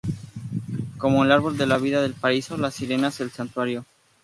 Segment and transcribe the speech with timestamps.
[0.97, 3.85] Como el "árbol de la vida del paraíso", las sirenas, el centauro...